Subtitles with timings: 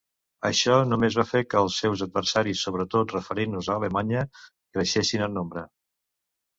[0.47, 5.69] Això només va fer que els seus adversaris, sobretot referint-nos a Alemanya, creixessin en nombre.